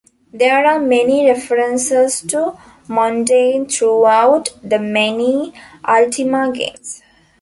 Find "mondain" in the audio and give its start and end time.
2.87-3.71